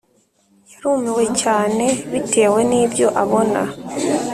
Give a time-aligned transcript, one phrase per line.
[0.71, 3.61] yarumiwe cyane bitewe nibyo abona